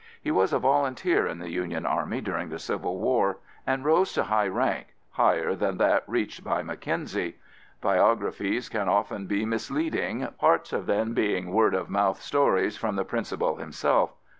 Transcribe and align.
He 0.19 0.31
was 0.31 0.51
a 0.51 0.57
volunteer 0.57 1.27
in 1.27 1.37
the 1.37 1.51
Union 1.51 1.85
Army 1.85 2.21
during 2.21 2.49
the 2.49 2.57
Civil 2.57 2.97
War 2.97 3.37
and 3.67 3.85
rose 3.85 4.13
to 4.13 4.23
high 4.23 4.47
rank, 4.47 4.87
higher 5.11 5.53
than 5.53 5.77
that 5.77 6.03
reached 6.07 6.43
by 6.43 6.63
Mackenzie. 6.63 7.35
Biographies 7.81 8.67
can 8.67 8.89
often 8.89 9.27
be 9.27 9.45
misleading, 9.45 10.27
parts 10.39 10.73
of 10.73 10.87
them 10.87 11.13
being 11.13 11.51
word 11.53 11.75
of 11.75 11.87
mouth 11.87 12.19
stories 12.19 12.75
from 12.77 12.95
the 12.95 13.05
principal 13.05 13.57
himself. 13.57 14.15